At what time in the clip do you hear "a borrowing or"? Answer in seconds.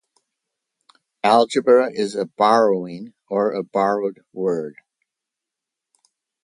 2.15-3.51